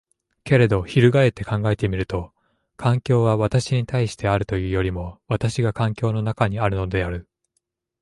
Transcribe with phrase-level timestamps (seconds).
[0.45, 2.33] けれど翻って考えてみると、
[2.75, 7.27] 環境は私に対してあるというよりも私が環境の中にあるのである。